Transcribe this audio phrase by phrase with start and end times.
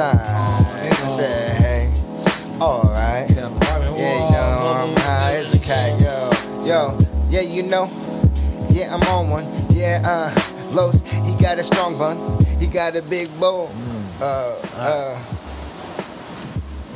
[0.00, 0.16] nine.
[0.16, 1.92] I said, hey,
[2.58, 3.28] alright.
[3.28, 6.30] Yeah, you know, I'm high as a cat, yo.
[6.64, 7.90] Yo, yeah, you know.
[8.70, 9.46] Yeah, I'm on one.
[9.68, 12.42] Yeah, uh, Los, he got a strong bun.
[12.58, 13.70] He got a big bowl.
[14.20, 15.22] Uh, uh.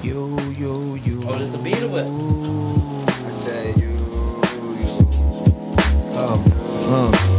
[0.02, 1.22] You, you, you.
[1.26, 2.06] Oh, there's the beat of it.
[2.06, 3.92] I said, you,
[4.80, 5.08] you.
[6.16, 6.40] Oh.
[6.88, 7.33] Uh.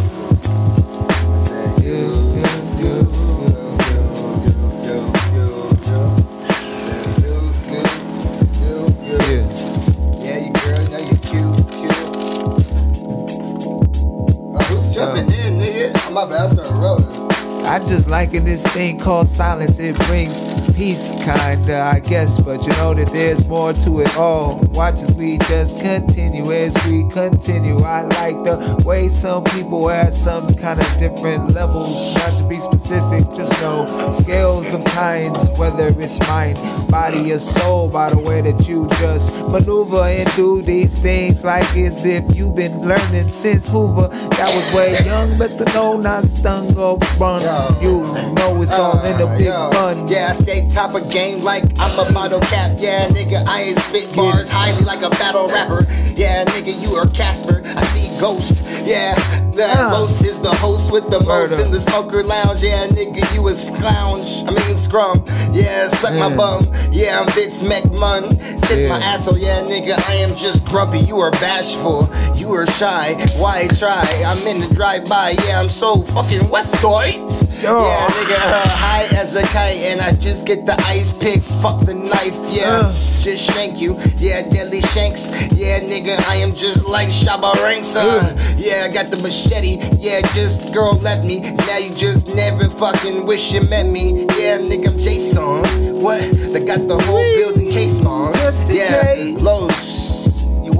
[17.66, 19.80] I just liking this thing called silence.
[19.80, 22.40] It brings peace, kinda, I guess.
[22.40, 24.58] But you know that there's more to it all.
[24.74, 27.78] Watch as we just continue as we continue.
[27.80, 32.14] I like the way some people at some kind of different levels.
[32.16, 36.58] Not to be specific, just know scales of kinds, whether it's mind,
[36.90, 41.76] body, or soul, by the way that you just maneuver and do these things like
[41.78, 44.08] as if you've been learning since Hoover.
[44.38, 47.42] That was way young, best to know, not stung or run.
[47.82, 48.02] You
[48.34, 49.70] know it's uh, all in the big yo.
[49.72, 50.08] fun.
[50.08, 52.78] Yeah, I stay top of game like I'm a model cap.
[52.80, 55.86] Yeah, nigga, I ain't spit bars highly like a battle rapper.
[56.16, 57.62] Yeah, nigga, you are Casper.
[57.66, 58.62] I see ghosts.
[58.84, 59.16] Yeah,
[59.56, 62.62] the most is the host with the most in the smoker lounge.
[62.62, 64.44] Yeah, nigga, you a lounge.
[64.48, 65.24] I mean scrum.
[65.54, 66.38] Yeah, suck my mm.
[66.38, 66.92] bum.
[66.92, 68.30] Yeah, I'm Vince McMahon.
[68.64, 69.38] Kiss my asshole.
[69.38, 71.00] Yeah, nigga, I am just grumpy.
[71.00, 72.10] You are bashful.
[72.36, 73.14] You are shy.
[73.38, 74.06] Why try?
[74.26, 75.36] I'm in the drive-by.
[75.46, 77.25] Yeah, I'm so fucking West Side.
[77.66, 77.82] Yo.
[77.82, 81.42] Yeah, nigga, uh, high as a kite, and I just get the ice pick.
[81.64, 82.94] Fuck the knife, yeah.
[82.94, 82.96] Uh.
[83.20, 85.26] Just shank you, yeah, deadly shanks.
[85.52, 87.96] Yeah, nigga, I am just like Shabba Ranks.
[87.96, 88.38] Uh.
[88.56, 89.80] Yeah, I got the machete.
[89.98, 91.40] Yeah, just girl left me.
[91.66, 94.26] Now you just never fucking wish you met me.
[94.38, 96.00] Yeah, nigga, I'm Jason.
[96.04, 96.22] What?
[96.22, 97.98] They got the whole building case.
[97.98, 99.42] Just yeah, case.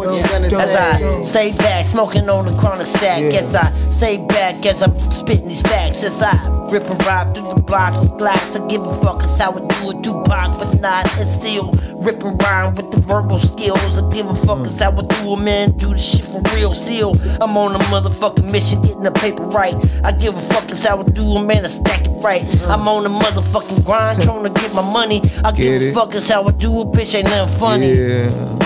[0.06, 1.20] What you gonna Don't- As say?
[1.20, 3.22] I stay back, smoking on the chronic stack.
[3.22, 3.40] Yeah.
[3.40, 6.04] As I stay back as I'm spitting these facts.
[6.04, 6.34] As I
[6.72, 8.56] rip and ride through the blocks with glass.
[8.56, 11.10] I give a fuck, how I do it, Tupac, but not.
[11.18, 13.80] And still rip and rhyme with the verbal skills.
[13.98, 15.72] I give a fuck, it's how I do it, man.
[15.72, 16.74] Do the shit for real.
[16.74, 19.76] Still, I'm on a motherfucking mission, getting the paper right.
[20.04, 21.66] I give a fuck, how I do it, man.
[21.66, 22.44] I stack it right.
[22.68, 25.22] I'm on a motherfucking grind, trying to get my money.
[25.44, 27.14] I Get give a fuck, how I do it, bitch.
[27.16, 27.94] Ain't nothing funny.
[27.94, 28.60] Yeah.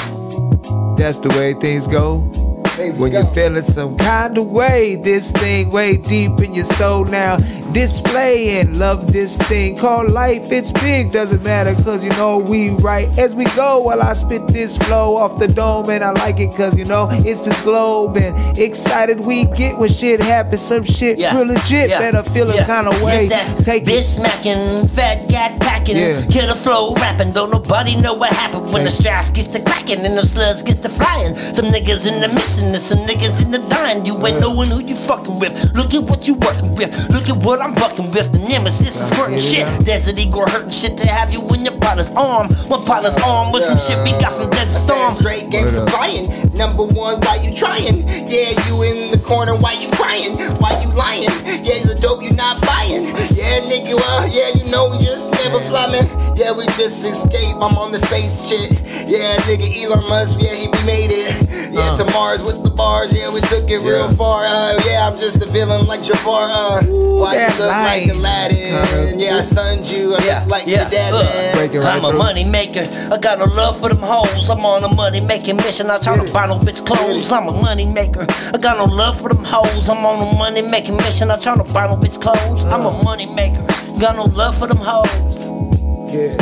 [0.99, 2.48] That's the way things go.
[2.79, 3.19] Things When go.
[3.19, 7.35] you're feeling some kind of way, this thing way deep in your soul now.
[7.73, 10.51] Display and love this thing called life.
[10.51, 13.79] It's big, doesn't matter, cause you know we right as we go.
[13.79, 17.07] While I spit this flow off the dome, and I like it cause you know
[17.11, 18.17] it's this globe.
[18.17, 21.37] And excited we get when shit happens, some shit Yeah.
[21.37, 21.89] real legit.
[21.91, 21.99] Yeah.
[21.99, 22.63] Better feel Yeah.
[22.63, 23.27] a kind of way.
[23.29, 24.03] Just that Take bitch it.
[24.03, 26.25] smacking, fat gat packing, Yeah.
[26.25, 27.33] killer flow rapping.
[27.33, 30.63] Don't nobody know what happened when the Take- straps gets to cracking and the slugs
[30.63, 31.35] get to flying.
[31.53, 34.05] Some niggas in the missing and some niggas in the dying.
[34.05, 35.53] You ain't knowing who you fucking with.
[35.75, 36.91] Look at what you working with.
[37.09, 38.31] Look at what I'm bucking with.
[38.31, 39.67] The nemesis is squirting get it shit.
[39.67, 39.85] out.
[39.85, 42.53] Desert Eagle hurting shit to have you in your partner's arm.
[42.67, 45.13] One partner's arm with some shit we got from Desert I said Storm.
[45.13, 45.89] straight game Word up.
[45.89, 46.53] supplying.
[46.53, 48.07] Number one, why you trying?
[48.07, 50.37] Yeah, you in the corner, why you crying?
[50.59, 51.23] Why you lying?
[51.63, 53.05] Yeah, you the dope you not buying.
[53.33, 56.05] Yeah, nigga, well, yeah, you know we just never flying.
[56.37, 57.55] Yeah, we just escape.
[57.55, 58.71] I'm on the space shit.
[59.09, 61.49] Yeah, nigga, Elon Musk, yeah, he we made it.
[61.73, 61.97] Yeah, Uh.
[61.97, 63.11] to Mars with the bars.
[63.11, 64.43] Yeah, we took it real far.
[64.45, 66.49] Uh, yeah, I'm just a villain like Jafar.
[66.51, 68.57] Uh, why you look like Aladdin?
[68.57, 70.39] is Yeah, I sunned you, I yeah.
[70.41, 70.81] look like yeah.
[70.81, 71.57] your dad, uh, man.
[71.57, 72.85] Right I'm a money maker.
[73.11, 74.47] I got a love for them hoes.
[74.49, 75.89] I'm on a money making mission.
[75.89, 77.31] I try to buy no bitch clothes.
[77.31, 78.27] I'm a money maker.
[78.53, 79.89] I got no love for them hoes.
[79.89, 81.31] I'm on a money making mission.
[81.31, 82.63] I try to buy no bitch clothes.
[82.65, 83.65] I'm a money maker.
[83.99, 86.13] Got no love for them hoes.
[86.13, 86.37] Yeah.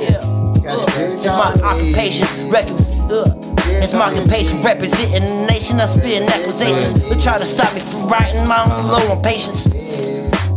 [0.00, 0.41] Yeah.
[0.64, 2.50] It's my occupation.
[2.50, 2.98] Records.
[3.00, 3.38] Uh.
[3.82, 5.80] It's my occupation representing the nation.
[5.80, 6.94] I spitting accusations.
[6.94, 9.66] They try to stop me from writing my own low on patience.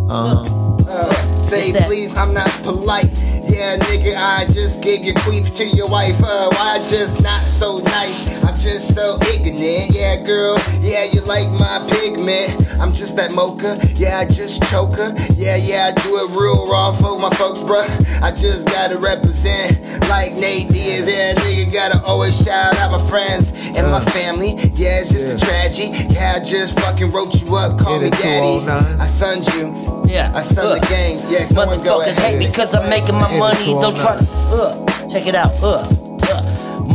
[0.09, 1.41] Uh-huh.
[1.41, 3.11] Say please, I'm not polite.
[3.47, 6.19] Yeah, nigga, I just gave your queef to your wife.
[6.21, 8.27] Uh, why just not so nice?
[8.43, 9.91] I'm just so ignorant.
[9.91, 12.67] Yeah, girl, yeah, you like my pigment.
[12.81, 13.79] I'm just that mocha.
[13.95, 15.13] Yeah, I just choke her.
[15.35, 17.87] Yeah, yeah, I do it real raw for my folks, bruh.
[18.21, 21.07] I just gotta represent like Nate Diaz.
[21.07, 24.55] Yeah, nigga, gotta always shout out my friends and my family.
[24.75, 25.89] Yeah, it's just a tragedy.
[26.13, 28.67] Yeah, I just fucking wrote you up, call me daddy.
[28.69, 30.03] I sunned you.
[30.07, 30.31] Yeah.
[30.35, 30.75] I stun uh.
[30.75, 31.19] the game.
[31.29, 32.33] Yeah, someone go Motherfuckers ahead.
[32.33, 33.65] hate me cause I'm making my money.
[33.65, 34.25] Don't try to.
[34.25, 35.51] Uh, check it out.
[35.63, 36.04] Uh.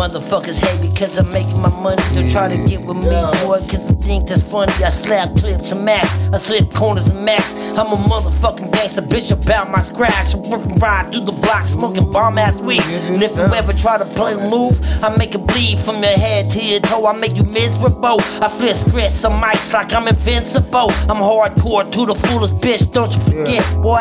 [0.00, 2.02] Motherfuckers hate because I'm making my money.
[2.14, 3.30] They're trying to get with me, Yeah.
[3.44, 4.72] boy, cause they think that's funny.
[4.82, 7.44] I slap clips and max, I slip corners and max.
[7.76, 10.32] I'm a motherfucking gangster, bitch about my scratch.
[10.32, 12.80] I'm working ride through the block, smoking bomb ass weed.
[12.80, 16.50] And if you ever try to play move, I make it bleed from your head
[16.52, 17.04] to your toe.
[17.06, 18.22] I make you miserable.
[18.40, 20.90] I flip scripts some mics like I'm invincible.
[21.10, 24.00] I'm hardcore to the fullest bitch, don't you forget, boy.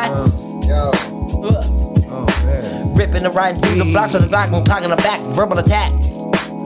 [0.66, 0.92] Yo,
[1.44, 1.79] Ugh.
[3.00, 3.06] Oh.
[3.06, 5.58] Ripping and riding through the blocks with a Glock and clock in the back, verbal
[5.60, 5.94] attack.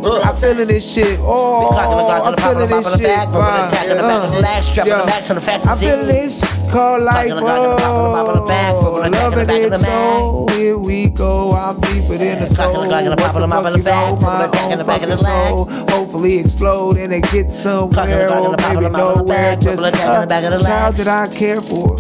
[0.06, 1.20] I'm feeling this shit.
[1.22, 3.08] Oh, Clock in the clock in I'm the the feeling this the shit.
[3.08, 5.78] back, verbal attack in the back the lag, strap in the back the fast I'm
[5.78, 7.30] feeling this called life.
[7.30, 9.10] in the clock in the pop in the pop in the back, verbal Oh, the
[9.10, 10.48] loving the it so.
[10.50, 11.52] Here we go.
[11.54, 12.74] I'm deeper than the soul.
[12.88, 14.18] the the What the the fuck the you know?
[14.18, 15.66] My own the the fucking soul.
[15.90, 17.52] Hopefully explode and it get
[17.90, 19.26] Clock in the somewhere or the maybe the the nowhere.
[19.26, 21.96] back, Just verbal attack in the back of the a child that I care for.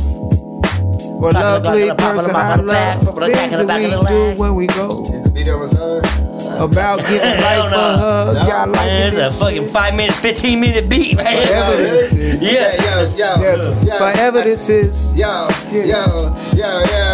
[1.24, 2.74] Or Clock in the clock lovely in the pop in the person I in the
[2.74, 3.06] back, love.
[3.06, 5.04] verbal attack in Things that we do when we go.
[5.06, 6.06] is the video was heard?
[6.54, 8.36] About giving Hell life a hug.
[8.36, 8.42] No.
[8.48, 11.86] Y'all Man, liking it's a this fucking five minute, 15 minute beat right Whatever here.
[11.88, 12.42] Yo, this is.
[12.54, 12.76] Yeah.
[12.84, 13.98] Yo, yo, Yes, yo.
[13.98, 15.14] forever this is.
[15.16, 16.70] Yo, yo, yo, yo,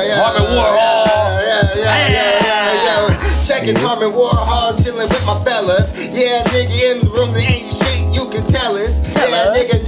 [0.09, 0.15] yo.
[0.19, 1.39] Harvey Warhol.
[1.39, 3.43] Yeah, yeah, yeah, yeah, yo.
[3.45, 5.93] Check it, Harvey Warhol, chilling with my fellas.
[5.95, 8.99] Yeah, nigga in the room, there ain't shit you can tell us.
[9.15, 9.85] Yeah, nigga,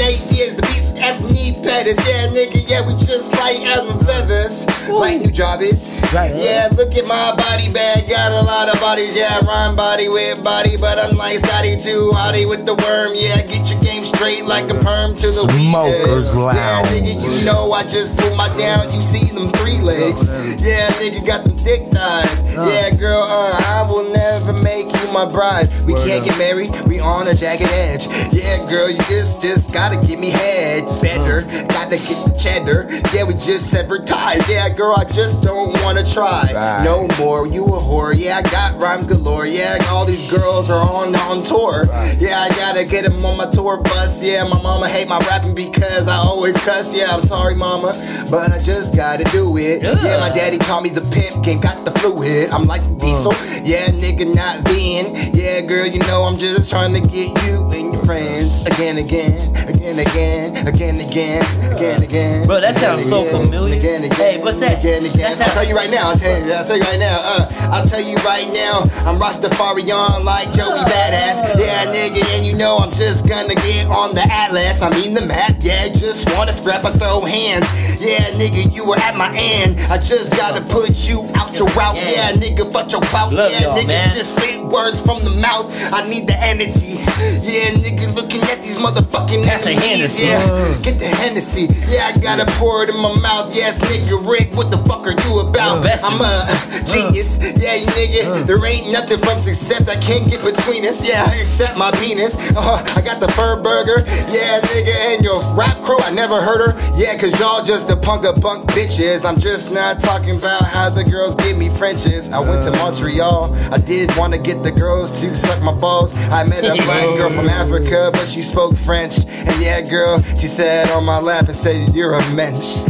[1.95, 2.07] Pettis.
[2.07, 4.65] Yeah, nigga, yeah, we just like Adam Feathers.
[4.89, 5.89] Like new job is.
[6.13, 6.35] Right.
[6.35, 9.15] Yeah, look at my body bag, got a lot of bodies.
[9.15, 12.11] Yeah, rhyme body with body, but I'm like Scotty too.
[12.13, 13.13] Hottie with the worm.
[13.15, 15.71] Yeah, get your game straight like a perm to the weed.
[15.71, 18.93] Smokers Yeah, nigga, you know I just pulled my down.
[18.93, 20.29] You see them three legs.
[20.61, 22.43] Yeah, nigga got them thick thighs.
[22.53, 25.69] Yeah, girl, uh, I will never make you my bride.
[25.87, 26.29] We Word can't up.
[26.29, 26.69] get married.
[26.87, 28.05] We on a jagged edge.
[28.31, 31.41] Yeah, girl, you just just gotta give me head better.
[31.73, 32.89] Gotta get the cheddar.
[33.13, 34.47] Yeah, we just severed ties.
[34.47, 36.51] Yeah, girl, I just don't wanna try.
[36.53, 36.83] Right.
[36.83, 37.47] No more.
[37.47, 38.13] You a whore.
[38.15, 39.47] Yeah, I got rhymes galore.
[39.47, 41.85] Yeah, all these girls are on on tour.
[41.85, 42.15] Right.
[42.19, 44.10] Yeah, I gotta get them on my tour bus.
[44.19, 46.95] Yeah, my mama hate my rapping because I always cuss.
[46.95, 47.93] Yeah, I'm sorry, mama,
[48.29, 49.83] but I just gotta do it.
[49.83, 50.03] Yeah.
[50.03, 52.49] Yeah, my daddy called me the pimp, ain't got the fluid.
[52.49, 53.31] I'm like diesel.
[53.31, 53.61] Mm.
[53.65, 55.33] Yeah, nigga, not then.
[55.33, 57.80] Yeah, girl, you know I'm just trying to get you and
[58.11, 62.45] friends again, again, again, again, again, again, again, again.
[62.45, 63.77] Bro, that sounds so familiar.
[63.77, 64.79] Again, again, Hey, what's that?
[64.79, 65.31] Again, again.
[65.41, 66.09] I'll tell you right now.
[66.09, 66.51] I'll tell you.
[66.51, 67.19] I'll tell you right now.
[67.23, 68.83] Uh, I'll tell you right now.
[69.07, 71.55] I'm Rastafarian like Joey Badass.
[71.57, 74.81] Yeah, nigga, and you know I'm just gonna get on the atlas.
[74.81, 75.55] I mean the map.
[75.61, 77.65] Yeah, just wanna scrap or throw hands.
[78.01, 79.79] Yeah, nigga, you were at my end.
[79.89, 81.95] I just gotta put you out your route.
[81.95, 83.31] Yeah, nigga, fuck your clout.
[83.31, 84.09] Yeah, nigga, man.
[84.09, 85.67] just spit words from the mouth.
[85.93, 86.97] I need the energy.
[87.43, 90.17] Yeah, nigga, looking at these motherfucking Pass the enemies.
[90.19, 90.25] Hennessy.
[90.27, 91.67] Yeah, get the Hennessy.
[91.87, 93.55] Yeah, I gotta pour it in my mouth.
[93.55, 95.83] Yes, nigga, Rick, what the fuck are you about?
[95.83, 96.45] Best I'm a
[96.85, 97.37] genius.
[97.39, 101.05] Yeah, you nigga, there ain't nothing from success I can't get between us.
[101.07, 102.35] Yeah, except my penis.
[102.55, 104.03] Uh, I got the fur burger.
[104.29, 106.97] Yeah, nigga, and your rap crew, I never heard her.
[106.97, 109.25] Yeah, cause y'all just a punk of bunk bitches.
[109.25, 112.29] I'm just not talking about how the girls give me Frenches.
[112.29, 113.53] I went to Montreal.
[113.71, 116.13] I did wanna get the girls to suck my balls.
[116.31, 119.19] I met a black girl from Africa, but she spoke French.
[119.25, 122.75] And yeah, girl, she sat on my lap and said, You're a mensch.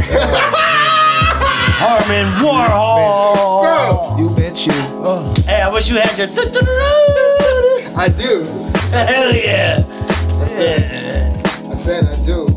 [1.82, 4.20] Harmon Warhol.
[4.20, 4.74] You bet you.
[5.04, 5.34] Oh.
[5.46, 6.28] Hey, I wish you had your.
[7.98, 8.44] I do.
[8.92, 9.84] Hell yeah.
[10.42, 12.48] I said, I said I do.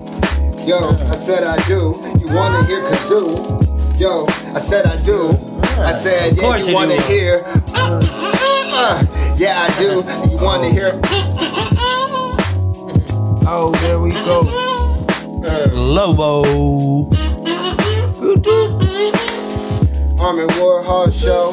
[0.67, 1.95] Yo, I said I do.
[2.19, 3.99] You wanna hear kazoo?
[3.99, 5.31] Yo, I said I do.
[5.79, 7.03] I said, Of yeah, you you wanna do.
[7.03, 7.43] hear?
[7.47, 10.03] Uh, uh, uh, yeah, I do.
[10.31, 10.93] You wanna hear?
[13.47, 14.41] Oh, there we go.
[15.75, 17.11] Lobo.
[20.23, 21.53] Armin Warhol show.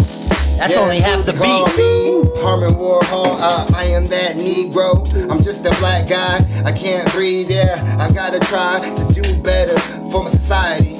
[0.57, 1.77] That's Yeah, only half the you call beat.
[1.77, 5.03] me Harmon Warhol, uh, I am that Negro.
[5.29, 6.45] I'm just a black guy.
[6.65, 7.49] I can't breathe.
[7.51, 9.77] Yeah, I gotta try to do better
[10.11, 10.97] for my society.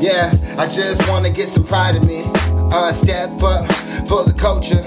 [0.00, 2.24] Yeah, I just wanna get some pride in me.
[2.72, 3.66] Uh, step up
[4.08, 4.82] for the culture.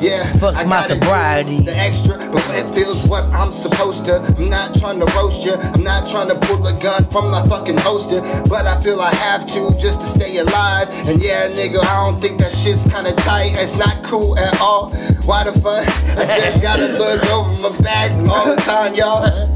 [0.00, 1.62] Yeah, Fucks I my sobriety.
[1.62, 4.20] The extra, but it feels what I'm supposed to.
[4.38, 5.54] I'm not trying to roast you.
[5.54, 8.20] I'm not trying to pull a gun from my fucking holster.
[8.48, 10.88] But I feel I have to just to stay alive.
[11.08, 13.52] And yeah, nigga, I don't think that shit's kinda tight.
[13.54, 14.90] It's not cool at all.
[15.24, 15.86] Why the fuck?
[16.18, 19.48] I just gotta look over my back all the time, y'all.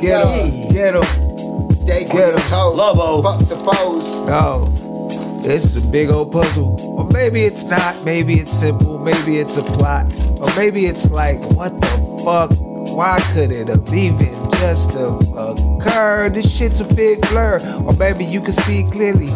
[0.00, 0.68] Get him.
[0.68, 1.04] Get him.
[1.80, 2.30] Stay Yeah.
[2.30, 2.76] your toes.
[2.76, 3.22] Lobo.
[3.22, 4.04] Fuck the foes.
[4.28, 4.72] Oh,
[5.42, 6.80] this is a big old puzzle.
[6.80, 8.04] Or maybe it's not.
[8.04, 8.98] Maybe it's simple.
[8.98, 10.12] Maybe it's a plot.
[10.40, 12.50] Or maybe it's like, what the fuck?
[12.96, 16.34] Why could it have even just have occurred?
[16.34, 17.60] This shit's a big blur.
[17.86, 19.30] Or maybe you can see clearly.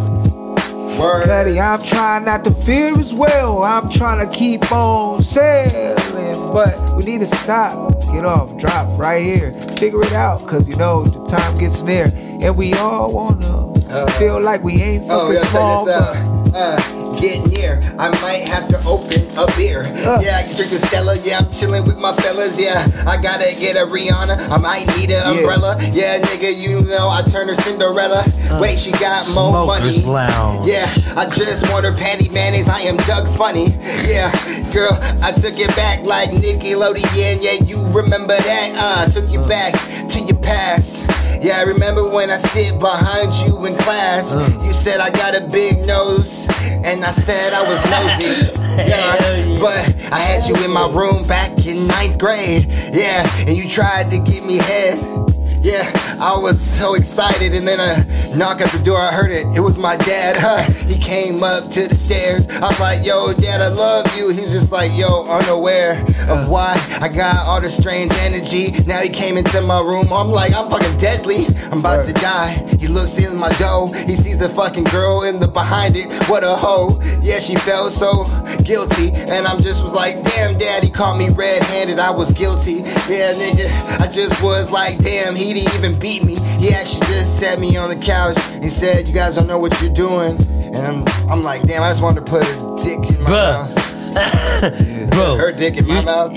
[0.99, 1.25] Word.
[1.25, 3.65] Cuddy, I'm trying not to fear as well.
[3.65, 9.21] I'm trying to keep on sailing, but we need to stop, get off, drop right
[9.21, 13.64] here, figure it out, cause you know the time gets near, and we all wanna
[13.95, 15.87] Uh, feel like we ain't fucking Oh, yeah, small.
[15.87, 16.17] check.
[16.57, 17.81] Uh, get near.
[17.99, 19.83] I might have to open a beer.
[20.07, 20.21] Uh.
[20.23, 21.17] Yeah, I can drink the Stella.
[21.23, 22.59] Yeah, I'm chilling with my fellas.
[22.61, 24.51] Yeah, I gotta get a Rihanna.
[24.51, 25.31] I might need an Yeah.
[25.41, 25.77] umbrella.
[25.93, 28.25] Yeah, nigga, you know I turned her Cinderella.
[28.61, 30.01] Wait, she got more money.
[30.03, 30.67] Lounge.
[30.69, 32.69] Yeah, I just want her panty mayonnaise.
[32.69, 33.77] I am Doug Funnie.
[34.07, 34.31] Yeah,
[34.73, 37.11] girl, I took it back like Nickelodeon.
[37.17, 38.73] Yeah, yeah, you remember that?
[38.77, 39.75] Uh, took you back
[40.11, 41.05] to your past.
[41.45, 44.33] Yeah, I remember when I sit behind you in class.
[44.33, 44.61] Uh.
[44.65, 48.51] You said I got a big nose, and I said I was nosy.
[48.75, 49.59] Yeah, yeah.
[49.61, 52.67] but I had you in my room back in ninth grade.
[52.93, 55.24] Yeah, and you tried to give me head.
[55.65, 55.91] Yeah,
[56.21, 58.99] I was so excited, and then a knock at the door.
[58.99, 59.47] I heard it.
[59.57, 60.37] It was my dad.
[60.37, 60.63] Huh?
[60.87, 62.47] He came up to the stairs.
[62.49, 66.77] I was like, "Yo, Dad, I love you." He's just like, "Yo, unaware of why
[67.01, 70.13] I got all this strange energy." Now he came into my room.
[70.13, 71.47] I'm like, "I'm fucking deadly.
[71.73, 73.91] I'm about to die." He looks in my dough.
[74.07, 76.13] He sees the fucking girl in the behind it.
[76.29, 77.01] What a hoe.
[77.23, 78.25] Yeah, she felt so
[78.65, 81.99] guilty, and I'm just was like, "Damn, Dad, he caught me red-handed.
[81.99, 86.37] I was guilty." Yeah, nigga, I just was like, "Damn, he didn't even beat me.
[86.59, 89.81] He actually just sat me on the couch and said, "You guys don't know what
[89.81, 90.37] you're doing."
[90.75, 93.75] And I'm, I'm like, "Damn, I just wanted to put a dick in my Bruh.
[93.75, 93.91] mouth."
[95.11, 95.37] Bro.
[95.37, 96.33] Her dick in my mouth.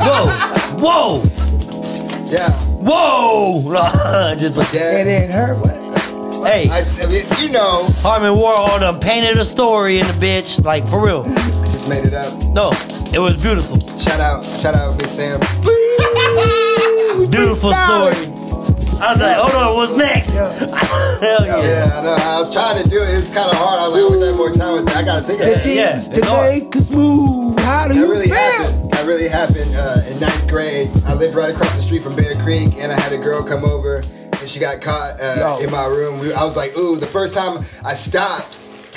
[0.00, 0.28] Whoa.
[0.78, 1.22] Whoa.
[2.30, 2.52] Yeah.
[2.80, 3.62] Whoa.
[4.38, 5.04] Just like, It Yeah.
[5.04, 5.58] didn't hurt.
[5.58, 6.46] What?
[6.46, 10.64] hey, I, I mean, you know, Harmon Warhol done painted a story in the bitch.
[10.64, 11.24] Like, for real.
[11.26, 12.32] I just made it up.
[12.44, 12.70] No,
[13.12, 13.78] it was beautiful.
[13.98, 15.40] Shout out, shout out, Miss Sam.
[17.26, 18.26] Beautiful story.
[19.00, 20.34] I was like, hold on, what's next?
[20.34, 20.52] Yeah.
[21.20, 21.62] Hell yeah.
[21.62, 22.10] Yeah, I know.
[22.14, 23.08] I was trying to do it.
[23.16, 23.78] It's kind of hard.
[23.80, 24.96] I was like, I wish I had more time with it.
[24.96, 25.66] I gotta think of The that.
[25.66, 26.50] Yeah, things it's to hard.
[26.62, 27.58] make us move.
[27.60, 28.34] How do That you really feel?
[28.34, 28.90] happened.
[28.92, 30.90] That really happened uh, in ninth grade.
[31.06, 33.64] I lived right across the street from Bear Creek, and I had a girl come
[33.64, 33.98] over,
[34.32, 36.20] and she got caught uh, in my room.
[36.36, 36.96] I was like, ooh.
[36.96, 38.48] The first time I stopped,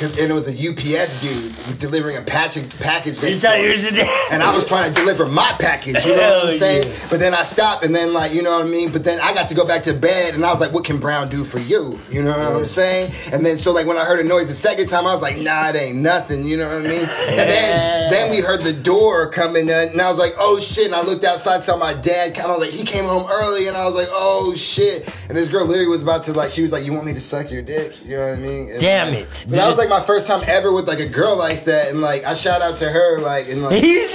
[0.01, 3.21] 'cause- and it was the UPS dude delivering a package package.
[3.21, 3.85] Next thought you was
[4.31, 6.87] and I was trying to deliver my package, you know what I'm saying?
[6.87, 6.93] yeah.
[7.09, 8.91] But then I stopped, and then like, you know what I mean?
[8.91, 10.97] But then I got to go back to bed, and I was like, what can
[10.97, 11.99] Brown do for you?
[12.09, 13.11] You know what I'm saying?
[13.31, 15.37] And then so like when I heard a noise the second time, I was like,
[15.37, 17.05] nah, it ain't nothing, you know what I mean?
[17.29, 20.87] And then then we heard the door coming, in, and I was like, oh shit!
[20.87, 22.35] And I looked outside, saw my dad.
[22.35, 22.49] come.
[22.51, 25.07] I was like, he came home early, and I was like, oh shit!
[25.29, 27.21] And this girl literally was about to like, she was like, you want me to
[27.21, 27.93] suck your dick?
[28.05, 28.69] You know what I mean?
[28.71, 29.45] And, Damn it.
[29.47, 32.01] But that was like my first time ever with like a girl like that, and
[32.01, 33.81] like I shout out to her, like and like.
[33.83, 34.09] He's,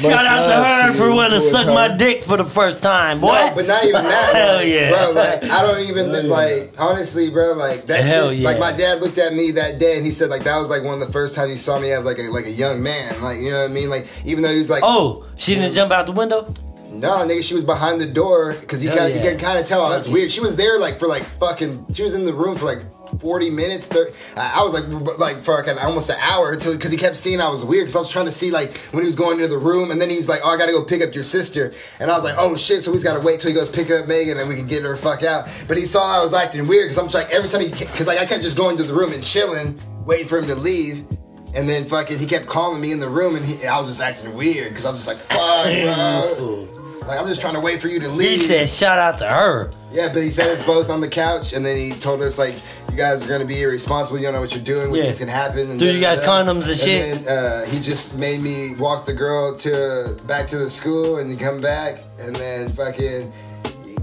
[0.00, 1.72] shout out to her to for wanting to suck her.
[1.72, 3.32] my dick for the first time, boy.
[3.32, 4.34] No, but not even that.
[4.34, 4.90] Hell like, yeah.
[4.90, 5.12] bro.
[5.12, 7.52] Like I don't even like honestly, bro.
[7.52, 8.40] Like that Hell shit.
[8.40, 8.48] yeah.
[8.48, 10.82] Like my dad looked at me that day and he said like that was like
[10.82, 13.22] one of the first times he saw me as like a like a young man.
[13.22, 13.88] Like you know what I mean?
[13.88, 16.52] Like even though he was like, Oh, she didn't jump out the window?
[16.90, 19.22] no, nigga, she was behind the door because he Hell kind yeah.
[19.22, 20.32] you can kind of tell I was weird.
[20.32, 21.92] She was there like for like fucking.
[21.94, 22.78] She was in the room for like.
[23.18, 27.16] 40 minutes 30, I was like like like an, almost an hour because he kept
[27.16, 29.40] seeing I was weird because I was trying to see like when he was going
[29.40, 31.72] into the room and then he's like oh I gotta go pick up your sister.
[32.00, 34.06] And I was like oh shit so he's gotta wait till he goes pick up
[34.06, 35.48] Megan and we can get her fuck out.
[35.66, 38.06] But he saw I was acting weird because I'm just like every time he because
[38.06, 41.04] like I kept just going to the room and chilling waiting for him to leave
[41.54, 44.00] and then fucking he kept calling me in the room and he, I was just
[44.00, 46.77] acting weird because I was just like fuck bro
[47.08, 48.40] like I'm just trying to wait for you to leave.
[48.42, 49.70] He said, shout out to her.
[49.90, 52.54] yeah, but he said it's both on the couch, and then he told us like,
[52.90, 54.18] "You guys are gonna be irresponsible.
[54.18, 54.90] You don't know what you're doing.
[54.90, 55.06] What Yeah.
[55.06, 57.16] things can happen." And Threw you guys condoms and shit?
[57.16, 61.16] And then uh, he just made me walk the girl to back to the school,
[61.18, 63.32] and then come back, and then fucking.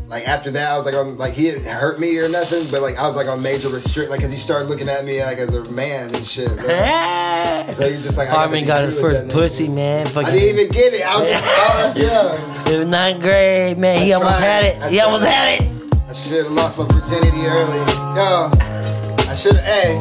[0.08, 2.84] Like after that, I was like on like he didn't hurt me or nothing, but
[2.84, 5.40] like I was like on major restrict, like because he started looking at me like
[5.40, 6.50] as a man and shit.
[7.74, 10.06] So he's just like, I Harmon got his first pussy, man.
[10.08, 11.02] Fucking I didn't even get it.
[11.02, 12.82] I was just, oh, yeah.
[12.82, 14.04] in ninth grade, man.
[14.04, 14.80] He That's almost had it.
[14.80, 15.94] That's He almost had it.
[16.08, 17.80] I should have lost my virginity early.
[18.16, 18.50] Yo,
[19.28, 19.98] I should have, hey,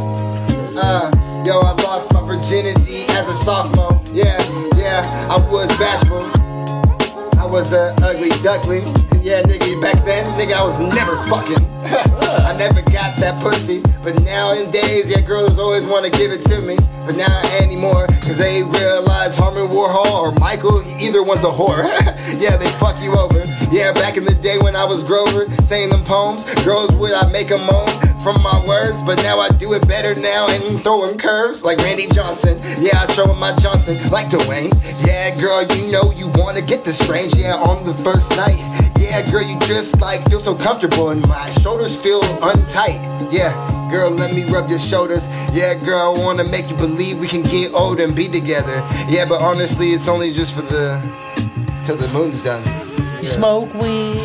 [0.77, 1.11] uh,
[1.45, 4.01] yo, I lost my virginity as a sophomore.
[4.13, 4.39] Yeah,
[4.77, 6.23] yeah, I was bashful.
[7.41, 8.85] I was a ugly duckling.
[9.25, 11.65] Yeah, nigga, back then, nigga, I was never fucking.
[12.45, 13.81] I never got that pussy.
[14.03, 16.77] But now in days, yeah, girls always want to give it to me.
[17.07, 21.85] But now anymore, cause they realize Harmon Warhol or Michael, either one's a whore.
[22.39, 23.43] yeah, they fuck you over.
[23.73, 27.27] Yeah, back in the day when I was Grover, saying them poems, girls would I
[27.33, 31.19] make a moan from my words, but now I do it better now and throwing
[31.19, 32.59] curves like Randy Johnson.
[32.81, 34.73] Yeah, I throw in my Johnson like Dwayne.
[35.07, 37.35] Yeah, girl, you know you wanna get this strange.
[37.37, 38.57] Yeah, on the first night.
[38.99, 42.99] Yeah, girl, you just like feel so comfortable and my shoulders feel untight.
[43.31, 43.53] Yeah,
[43.91, 45.27] Girl, let me rub your shoulders.
[45.53, 48.83] Yeah, girl, I wanna make you believe we can get old and be together.
[49.07, 50.99] Yeah, but honestly, it's only just for the
[51.85, 52.65] till the moon's done.
[53.19, 54.19] You smoke weed.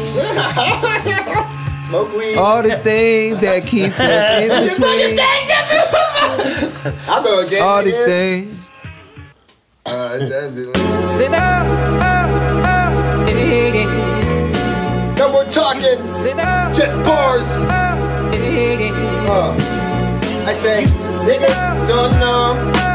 [1.89, 2.35] Smoke weed.
[2.37, 5.19] All these things that keeps us in between.
[7.09, 7.63] I'll go again.
[7.63, 8.69] All these things.
[9.85, 10.53] Uh, that-
[11.17, 11.65] Sit up,
[11.99, 12.29] up,
[13.27, 17.49] yeah, no more talking, sit down, just bars.
[17.49, 17.97] up,
[19.27, 19.55] Uh,
[20.45, 20.83] I say,
[21.25, 22.88] niggas don't know.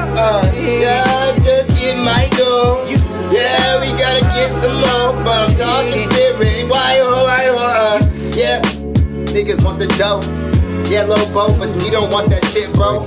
[10.94, 13.00] Yeah, low bow, but we don't want that shit, bro.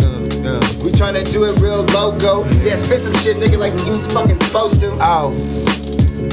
[0.84, 2.44] We tryna do it real logo.
[2.60, 4.92] Yeah, spit some shit, nigga, like you fucking supposed to.
[5.02, 5.32] out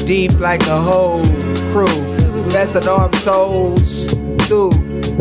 [0.04, 1.22] deep like a whole
[1.70, 1.86] crew.
[2.50, 4.10] Best of arm souls
[4.48, 4.72] through.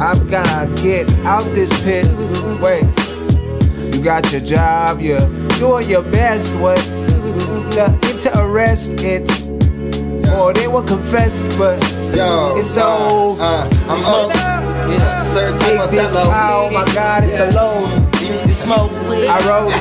[0.02, 2.08] I'm gonna get out this pit.
[2.60, 2.84] Wait,
[3.94, 6.58] you got your job, you're doing your best.
[6.58, 6.78] What
[7.78, 9.42] the interest it's
[10.30, 11.80] more than what confessed, but
[12.16, 14.53] Yo, it's so uh, uh, I'm
[14.90, 15.20] Yeah.
[15.20, 16.32] certain take type of this fellow.
[16.32, 16.72] out.
[16.74, 17.50] My God, it's Yeah.
[17.50, 17.90] a load.
[18.48, 19.28] You smoke weed.
[19.28, 19.74] I wrote it,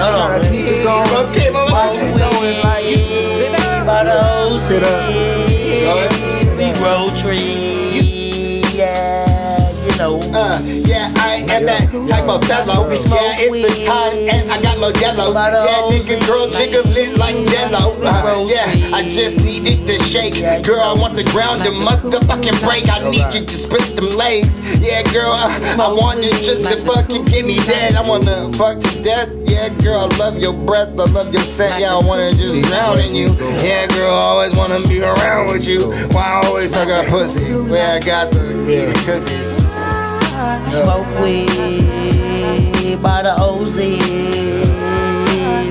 [0.00, 1.10] Hold on, trying to keep it going.
[1.30, 1.68] Okay, mama.
[1.94, 3.86] Smoke Going like weed.
[3.86, 4.60] By the ocean.
[4.60, 5.55] Sit up.
[11.78, 12.88] That type of fellow.
[12.90, 15.34] Yeah, it's the time, and I got more yellows.
[15.36, 17.96] Yeah, nigga, girl, jiggle lit like jello.
[18.02, 20.34] Uh, yeah, I just needed to shake.
[20.64, 22.88] Girl, I want the ground to motherfucking break.
[22.88, 24.58] I need you to split them legs.
[24.80, 27.94] Yeah, girl, uh, I want you just to fucking get me dead.
[27.96, 29.28] I wanna fuck to death.
[29.44, 30.88] Yeah, girl, I love your breath.
[30.98, 31.80] I love your scent.
[31.80, 33.28] Yeah, I wanna just drown in you.
[33.62, 35.90] Yeah, girl, I always wanna be around with you.
[36.12, 37.54] Why I always talk about pussy?
[37.54, 39.55] Where I got the, the cookies.
[40.70, 43.76] Smoke weed by the OZ.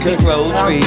[0.03, 0.83] Big road tree.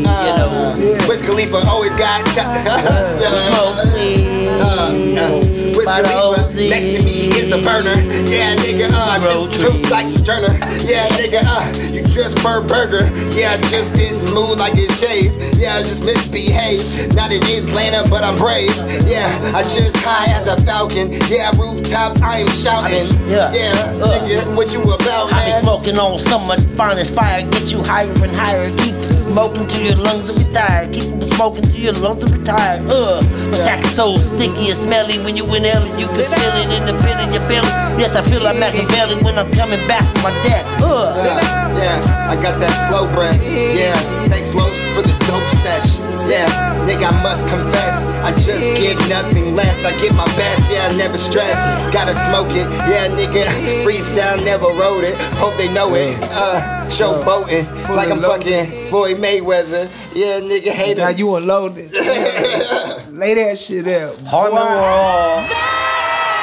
[0.00, 0.74] You know.
[1.06, 2.26] Wiz Khalifa always got
[3.46, 6.39] Smoke weed uh, by the OZ.
[6.68, 7.94] Next to me is the burner.
[8.28, 10.58] Yeah, nigga, uh, Road just truth like Sojourner.
[10.84, 13.08] Yeah, nigga, uh, you just fur burger.
[13.32, 15.56] Yeah, just as smooth like it's shaved.
[15.56, 17.14] Yeah, I just misbehave.
[17.14, 18.74] Not in Atlanta, but I'm brave.
[19.06, 21.12] Yeah, I just high as a falcon.
[21.28, 22.94] Yeah, rooftops, I am shouting.
[23.08, 23.52] I be- yeah.
[23.52, 24.20] yeah, Uh.
[24.20, 25.40] nigga, what you about, man?
[25.40, 28.70] I be smoking on someone finest fire, get you higher and higher.
[28.78, 28.94] Keep
[29.30, 30.92] smoking till your lungs are retired.
[30.92, 32.82] Keep smoking till your lungs are retired.
[32.90, 35.98] Uh, my sack is so sticky and smelly when you inhale it.
[36.00, 37.68] You can feel it in the pit of your belly.
[38.00, 40.66] Yes, I feel like Machiavelli when I'm coming back from my death.
[40.82, 43.40] Uh, Yeah, yeah, I got that slow breath.
[43.42, 43.94] Yeah,
[44.28, 44.69] thanks Los
[45.00, 45.98] for the dope sesh.
[46.28, 46.46] Yeah,
[46.86, 49.84] nigga, I must confess, I just give nothing less.
[49.84, 51.56] I give my best, yeah, I never stress.
[51.92, 53.84] Gotta smoke it, yeah, nigga.
[53.84, 55.16] Freestyle, never wrote it.
[55.38, 56.16] Hope they know it.
[56.22, 59.90] Uh, show boating like I'm fucking Floyd Mayweather.
[60.14, 61.18] Yeah, nigga, hate Now him.
[61.18, 61.92] you unloaded.
[63.10, 64.16] Lay that shit out.
[64.20, 65.50] Harmon Boy, World,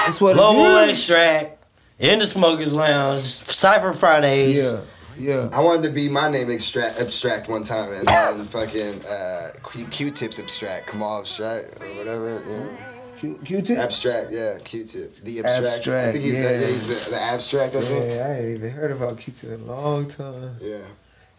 [0.06, 0.98] That's what Global it is.
[1.00, 1.63] Extract,
[2.00, 4.58] in the Smokers Lounge, Cypher Fridays.
[4.58, 4.82] Yeah,
[5.17, 5.49] yeah.
[5.51, 9.86] I wanted to be my name extract, abstract one time, and then fucking uh, Q-
[9.88, 12.43] Q-tips abstract, Kamaal abstract or whatever.
[12.47, 12.77] You know?
[13.19, 13.77] Q- Q-tip?
[13.80, 15.19] Abstract, yeah, Q-tips.
[15.21, 15.88] The abstract.
[15.88, 16.51] I think he's, yeah.
[16.51, 16.67] yeah.
[16.67, 18.15] he's the, the abstract of it.
[18.15, 20.56] Yeah, I ain't even heard about Q-tip in a long time.
[20.62, 20.77] Yeah.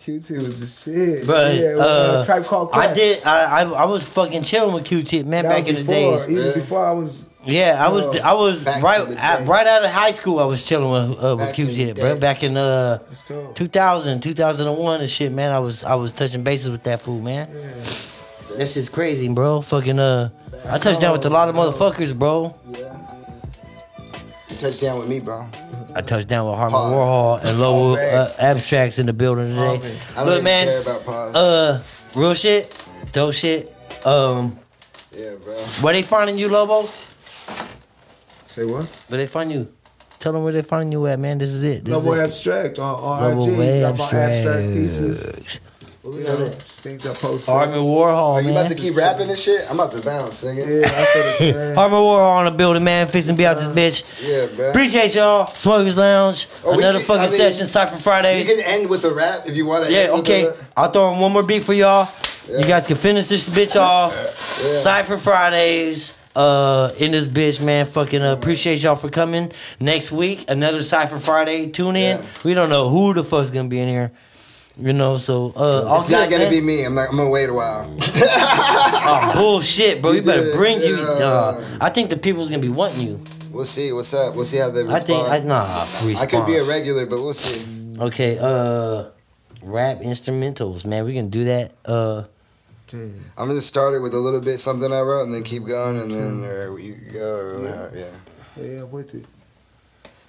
[0.00, 1.26] Q-tip was the shit.
[1.26, 3.22] But yeah, with, uh, Tribe Called I did.
[3.24, 6.18] I, I I was fucking chilling with Q-Tip, man, That back was in the before,
[6.18, 6.28] days.
[6.28, 6.52] Even Yeah.
[6.54, 7.27] before I was.
[7.44, 9.08] Yeah, I was I was right
[9.46, 10.38] right out of high school.
[10.40, 12.16] I was chilling with uh, with Back in the bro.
[12.18, 13.22] Back in uh It's
[13.54, 15.52] 2000, 2001 and shit, man.
[15.52, 17.48] I was I was touching bases with that fool, man.
[18.56, 19.60] That shit's crazy, bro.
[19.62, 20.30] Fucking uh,
[20.68, 22.54] I touched down with a lot of motherfuckers, bro.
[22.70, 22.96] Yeah.
[24.50, 25.46] You touched down with me, bro.
[25.94, 26.78] I touched down with Harmon.
[26.80, 29.78] Warhol and Lowell uh, Abstracts in the building today.
[29.78, 29.96] man.
[30.16, 31.34] I don't Look, man, care about pause.
[31.36, 31.82] uh,
[32.14, 32.74] real shit,
[33.12, 33.74] dope shit.
[34.04, 34.58] Um,
[35.12, 35.54] yeah, bro.
[35.80, 36.88] where they finding you, Lobo?
[38.58, 38.86] Say what?
[39.06, 39.68] Where they find you?
[40.18, 41.38] Tell them where they find you at, man.
[41.38, 41.84] This is it.
[41.84, 43.82] This No is more abstract on, on Lobo IG.
[43.82, 45.24] Got my abstract pieces.
[45.28, 45.58] Abstracts.
[46.02, 47.46] You know, things I post.
[47.46, 48.56] Harmon Warhol, Are you man.
[48.66, 49.64] about to keep rapping and shit?
[49.70, 50.68] I'm about to bounce, singing.
[50.68, 51.74] Yeah, I feel the same.
[51.76, 53.06] Harmon Warhol on the building, man.
[53.06, 54.26] Fixing to be out this bitch.
[54.26, 54.70] Yeah, bro.
[54.70, 55.46] Appreciate y'all.
[55.46, 56.48] Smokers Lounge.
[56.64, 57.68] Oh, Another can- fucking I mean, session.
[57.68, 58.48] Cypher Fridays.
[58.48, 59.92] You can end with a rap if you want to.
[59.92, 60.52] Yeah, okay.
[60.76, 62.08] I'll throw in one more beat for y'all.
[62.48, 64.12] You guys can finish this bitch off.
[64.64, 64.78] Yeah.
[64.78, 66.14] Cypher Fridays.
[66.36, 67.86] Uh, in this bitch, man.
[67.86, 69.50] Fucking uh, appreciate y'all for coming.
[69.80, 71.70] Next week, another Cypher Friday.
[71.70, 72.18] Tune in.
[72.18, 72.26] Yeah.
[72.44, 74.12] We don't know who the fuck's gonna be in here.
[74.80, 76.52] You know, so uh, It's not gonna man.
[76.52, 76.84] be me.
[76.84, 77.08] I'm not.
[77.10, 77.92] I'm gonna wait a while.
[78.00, 80.12] Oh bullshit, bro!
[80.12, 80.94] You better did, bring you.
[80.94, 83.20] Uh, I think the people's gonna be wanting you.
[83.50, 83.90] We'll see.
[83.92, 84.36] What's up?
[84.36, 85.26] We'll see how they respond.
[85.32, 86.20] I think I nah.
[86.20, 87.66] I could be a regular, but we'll see.
[87.98, 89.06] Okay, uh,
[89.62, 91.04] rap instrumentals, man.
[91.04, 91.72] We can do that.
[91.84, 92.24] Uh,
[92.88, 93.22] Damn.
[93.36, 95.98] I'm gonna start it with a little bit something I wrote, and then keep going,
[95.98, 97.36] and then or uh, you go.
[97.36, 98.62] Or, whatever, yeah.
[98.64, 99.24] Yeah, I'm with it.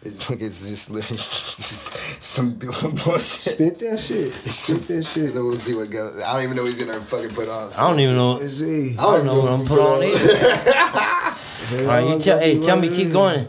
[0.02, 3.54] It's like it's just literally just some bullshit.
[3.56, 4.34] Spit that shit.
[4.52, 5.34] Spit that shit.
[5.34, 6.22] Then we'll see what goes.
[6.22, 7.72] I don't even know what he's gonna fucking put on.
[7.72, 8.34] so I don't even know.
[8.34, 8.98] Let's see.
[8.98, 11.84] I don't know what I'm put on either.
[11.84, 12.40] All right, you tell.
[12.40, 13.48] Hey, tell me, keep going.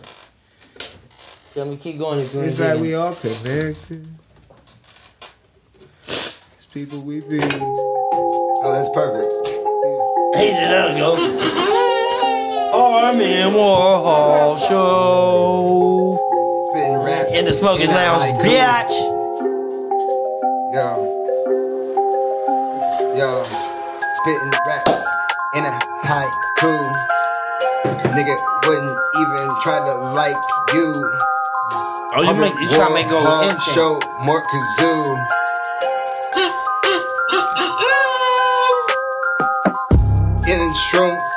[1.55, 2.21] Tell me, keep going.
[2.21, 2.97] If you It's like we it.
[2.97, 4.07] all connected.
[6.07, 7.39] It's people we be.
[8.63, 9.31] Oh, that's perfect.
[10.35, 11.17] Hey, there we go.
[12.75, 16.17] Armin Warhol show
[16.71, 18.43] Spitting raps in the smoking in a lounge, haiku.
[18.45, 18.95] bitch.
[20.75, 20.87] Yo.
[23.17, 23.43] Yo.
[23.43, 25.01] Spitting raps
[25.57, 25.73] in a
[26.05, 26.73] haiku.
[28.13, 30.37] Nigga wouldn't even try to like
[30.75, 30.93] you.
[32.13, 33.75] Oh, you make you try to make go Warhol instant.
[33.75, 35.40] Show more kazoo.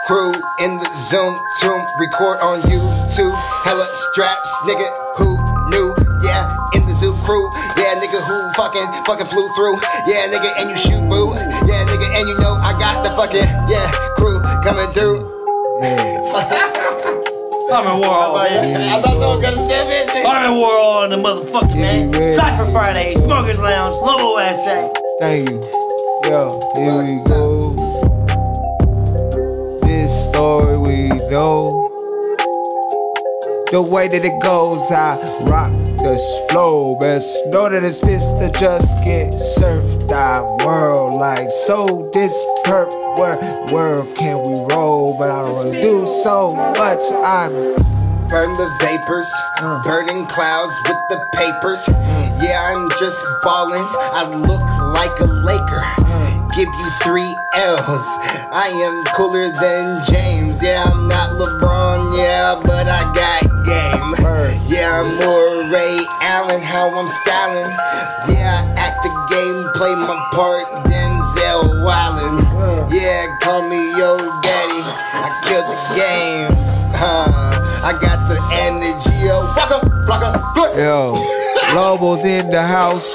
[0.08, 3.34] Crew in the Zoom tomb, record on YouTube.
[3.64, 4.88] Hella straps, nigga.
[5.18, 5.38] Who
[5.70, 5.96] knew?
[6.24, 7.50] Yeah, in the zoo crew.
[7.78, 8.20] Yeah, nigga.
[8.24, 9.80] Who fucking fucking flew through?
[10.08, 10.52] Yeah, nigga.
[10.60, 11.34] And you shoot boo.
[11.68, 12.08] Yeah, nigga.
[12.16, 15.30] And you know I got the fucking yeah crew coming through.
[17.74, 18.82] Armin Warhol, man.
[18.94, 20.26] I thought someone was gonna skip it.
[20.26, 22.14] Armin Warhol and the motherfucker, man.
[22.14, 22.36] Yeah.
[22.36, 25.00] Cypher Friday, Smokers Lounge, Lobo Abstract.
[25.22, 25.62] Thank you.
[26.26, 27.73] Yo, here we go.
[30.34, 31.90] Story we know.
[33.70, 36.96] The way that it goes, I rock this flow.
[36.96, 40.12] Best know that it's fist to just get surfed.
[40.12, 42.10] I world like so.
[42.14, 42.34] This
[42.66, 43.36] perp, where
[43.74, 45.16] where can we roll?
[45.20, 47.02] But I don't really do so much.
[47.24, 47.76] I'm
[48.30, 49.80] Burn the vapors, Uh.
[49.84, 51.84] burning clouds with the papers.
[52.42, 53.86] Yeah, I'm just ballin'.
[54.18, 54.66] I look
[54.98, 56.03] like a Laker.
[56.56, 58.06] Give you three L's.
[58.54, 60.62] I am cooler than James.
[60.62, 62.16] Yeah, I'm not LeBron.
[62.16, 64.14] Yeah, but I got game.
[64.70, 66.62] Yeah, I'm more Ray Allen.
[66.62, 67.74] How I'm styling.
[68.30, 70.64] Yeah, I act the game, play my part.
[70.86, 72.38] Denzel Wildin'.
[72.94, 74.82] Yeah, call me yo daddy.
[75.26, 76.54] I killed the game.
[76.94, 77.34] Huh.
[77.82, 79.26] I got the energy.
[79.26, 80.78] Yo, waka, blocka, good.
[80.78, 81.14] Yo,
[81.74, 83.12] Lobo's in the house.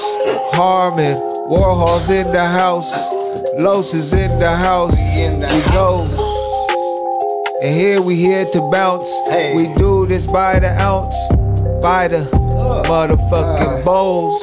[0.51, 1.15] Harmon,
[1.47, 2.91] Warhol's in the house.
[3.59, 4.95] Los is in the house.
[4.95, 5.97] We in the We go.
[5.97, 7.55] house.
[7.61, 9.03] And here we here to bounce.
[9.27, 9.53] Hey.
[9.55, 11.15] We do this by the ounce.
[11.81, 12.21] By the
[12.87, 13.83] motherfucking Uh.
[13.83, 14.41] bowls.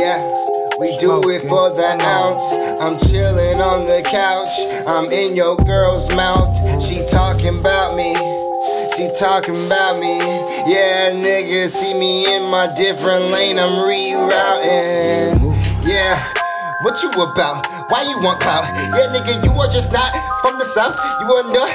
[0.00, 0.20] Yeah,
[0.80, 2.44] we do it for the ounce.
[2.80, 4.54] I'm chilling on the couch.
[4.86, 6.48] I'm in your girl's mouth.
[6.82, 8.14] She talking about me.
[8.96, 10.16] She talking about me.
[10.66, 13.58] Yeah, nigga, see me in my different lane.
[13.58, 15.54] I'm rerouting.
[15.86, 16.16] Yeah.
[16.82, 17.66] What you about?
[17.88, 18.64] Why you want clout?
[18.96, 20.10] Yeah, nigga, you are just not
[20.42, 20.96] from the south.
[21.22, 21.70] You are not.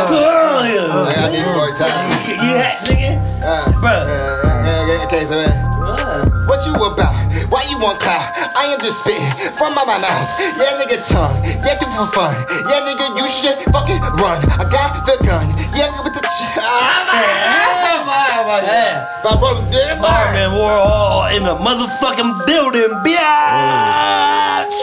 [0.00, 2.10] I need more time.
[2.40, 3.18] Yeah, nigga.
[3.44, 4.04] Uh, Bruh.
[4.04, 5.36] uh, uh, okay, so.
[5.38, 7.14] Uh, Uh, What you about?
[7.50, 8.30] Why you want clout?
[8.54, 10.28] I am just spitting from my, my mouth.
[10.60, 11.34] Yeah, nigga, tongue.
[11.64, 12.34] Yeah, do for fun.
[12.68, 14.38] Yeah, nigga, you should fucking run.
[14.60, 15.48] I got the gun.
[15.74, 16.20] Yeah, with the.
[16.20, 18.04] Ch- ah,
[18.50, 19.06] my, my, my, Yeah.
[19.24, 20.08] my brother, yeah, my.
[20.08, 24.76] Armin Warhol in the motherfucking building, bitch.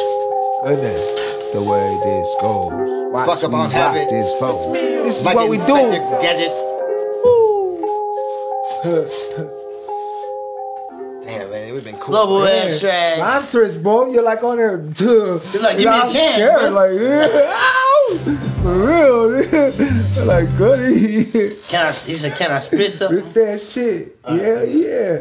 [0.64, 1.08] Goodness,
[1.54, 2.72] the way this goes.
[3.14, 4.10] Watch Fuck up on rock habit.
[4.10, 4.74] this phone.
[4.74, 6.22] This is Like what we Inspector do.
[6.22, 6.52] Gadget.
[11.78, 12.14] Damn, man, we've been cool.
[12.16, 12.64] Lobo Yeah.
[12.64, 13.20] Abstract.
[13.20, 14.12] Monstrous, bro.
[14.12, 15.42] You're like on there too.
[15.54, 16.70] You're like, give me a I'm chance, Scared, bro.
[16.70, 16.92] like,
[17.50, 18.18] ow,
[18.62, 20.26] for real.
[20.26, 21.56] like, goody.
[21.68, 21.92] Can I?
[21.92, 24.18] He said, "Can I spit something?" Rip that shit.
[24.28, 25.20] Yeah, yeah.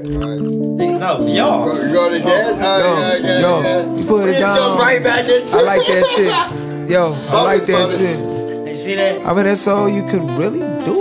[0.99, 1.87] No, y'all.
[1.87, 2.59] You go to death?
[2.61, 3.97] Oh, oh, Yo, yeah, yeah, yo, yeah.
[3.97, 4.57] you put it down.
[4.57, 6.90] jump right back into I like that shit.
[6.90, 8.16] Yo, I like that Bonus, bonus.
[8.16, 8.69] shit.
[8.69, 9.27] You see that?
[9.27, 10.97] I mean, that's all you can really do.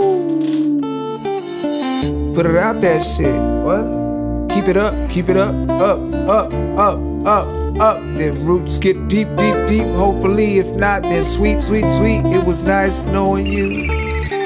[2.36, 3.34] Put it out that shit.
[3.64, 3.95] What?
[4.56, 8.02] Keep it up, keep it up, up, up, up, up, up.
[8.16, 9.84] Then roots get deep, deep, deep.
[9.96, 12.26] Hopefully, if not, then sweet, sweet, sweet.
[12.28, 13.92] It was nice knowing you.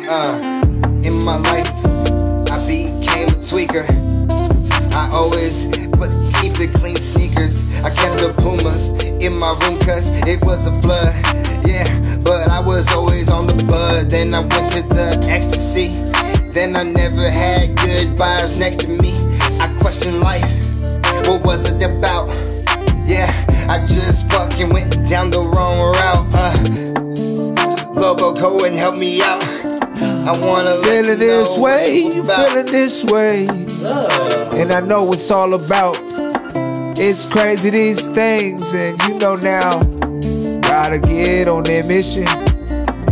[0.10, 0.62] Uh,
[1.04, 1.69] in my life,
[2.50, 3.86] I became a tweaker.
[4.95, 6.10] I always put
[6.41, 7.80] keep the clean sneakers.
[7.84, 8.89] I kept the Pumas
[9.24, 11.13] in my room cause it was a flood.
[11.67, 14.10] Yeah, but I was always on the bud.
[14.10, 15.89] Then I went to the ecstasy.
[16.52, 19.28] Then I never had good vibes next to me.
[19.99, 21.27] I questioned life.
[21.27, 22.29] What was it about?
[23.05, 23.33] Yeah,
[23.69, 26.27] I just fucking went down the wrong route.
[26.33, 29.43] Uh, Lobo, go and help me out.
[29.43, 33.47] I wanna feeling this way, feeling this way.
[34.57, 35.97] And I know what's all about.
[36.97, 39.81] It's crazy these things, and you know now.
[40.62, 42.48] Gotta get on that mission.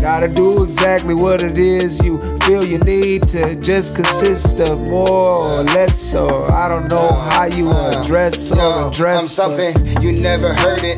[0.07, 5.09] Gotta do exactly what it is you feel you need to just consist of more
[5.09, 9.21] or less, or I don't know uh, how you uh, address or address.
[9.21, 10.97] I'm something you never heard it.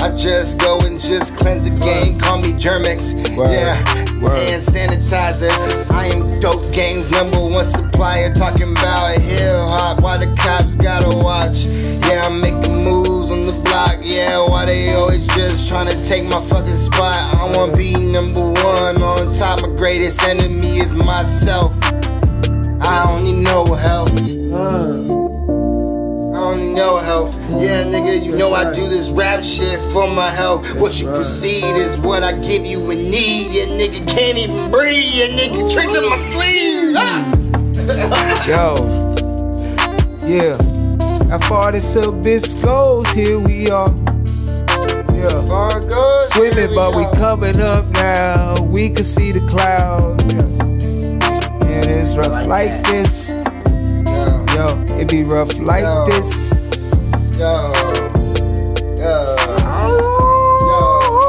[0.00, 2.20] I just go and just cleanse the game.
[2.20, 3.14] Call me Germ-X.
[3.36, 3.50] Word.
[3.50, 3.82] Yeah.
[4.22, 4.38] Word.
[4.38, 5.50] Hand sanitizer.
[5.90, 8.32] I am dope games number one supplier.
[8.32, 10.02] Talking about a hill hop.
[10.02, 11.64] Why the cops gotta watch?
[12.06, 13.15] Yeah, I'm making moves
[13.76, 13.98] block.
[14.02, 17.34] Yeah, why they always just trying to take my fucking spot?
[17.34, 19.60] I wanna be number one on top.
[19.60, 21.76] My greatest enemy is myself.
[22.80, 24.08] I don't need no help.
[24.08, 24.14] I
[26.40, 27.34] don't need no help.
[27.50, 30.74] Yeah, nigga, you know I do this rap shit for my health.
[30.76, 33.52] What you proceed is what I give you a need.
[33.52, 35.12] Yeah, nigga can't even breathe.
[35.14, 36.94] Yeah, nigga tricks in my sleeve.
[36.96, 37.24] Ah!
[38.46, 38.74] Yo,
[40.26, 40.75] yeah.
[41.28, 43.92] How far this abyss goes, here we are.
[45.12, 45.48] Yeah.
[45.48, 48.62] Far goes, here Swimming, but we coming up now.
[48.62, 50.32] We can see the clouds.
[50.32, 51.82] Yeah.
[51.88, 53.30] It's rough like this.
[54.54, 56.06] Yo, it be rough like Yo.
[56.06, 56.70] this.
[57.36, 57.72] Yo,
[58.96, 59.36] yo.
[60.62, 60.80] Yo,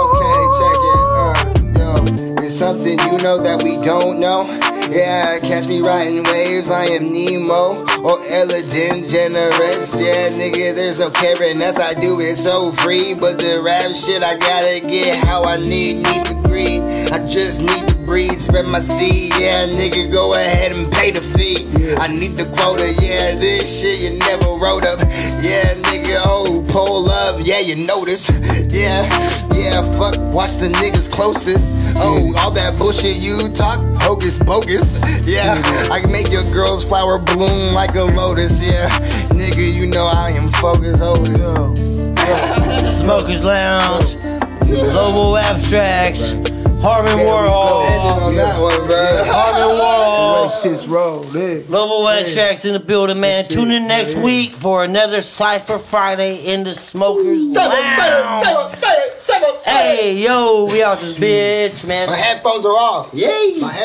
[0.04, 1.00] okay, check it.
[1.18, 4.44] Uh, yo, it's something you know that we don't know.
[4.92, 6.70] Yeah, catch me riding waves.
[6.70, 10.00] I am Nemo Oh, or Ellen DeGeneres.
[10.00, 11.60] Yeah, nigga, there's no caring.
[11.60, 13.14] That's I do it so free.
[13.14, 16.04] But the rap shit, I gotta get how I need.
[16.04, 16.88] Need to breathe.
[17.12, 18.40] I just need to breathe.
[18.40, 19.34] Spread my seed.
[19.40, 21.68] Yeah, nigga, go ahead and pay the fee.
[21.98, 22.94] I need the quota.
[23.02, 25.00] Yeah, this shit you never wrote up.
[25.00, 27.40] Yeah, nigga, oh, pull up.
[27.46, 28.30] Yeah, you notice.
[28.70, 29.08] Yeah,
[29.54, 31.78] yeah, fuck, watch the niggas closest.
[32.00, 34.94] Oh, all that bullshit you talk, hocus pocus.
[35.26, 35.92] Yeah, mm-hmm.
[35.92, 38.60] I can make your girl's flower bloom like a lotus.
[38.64, 38.90] Yeah,
[39.30, 41.02] nigga, you know I am focused.
[41.02, 41.74] Oh, Yo.
[43.00, 44.24] Smokers Lounge,
[44.66, 46.36] Lobo Abstracts,
[46.80, 47.82] Harmon There we go.
[47.82, 49.24] ending Warhol, on that one, bro.
[49.26, 50.64] Harmon That Warhol.
[50.64, 51.66] shit's roll, man.
[51.70, 53.44] Lobo Abstracts in the building, man.
[53.44, 54.24] That's Tune in next man.
[54.24, 58.46] week for another Cypher Friday in the Smokers Lounge.
[59.66, 62.08] Hey, yo, we out this bitch, man.
[62.10, 63.14] My headphones are off.
[63.14, 63.58] Yay!
[63.60, 63.84] My head-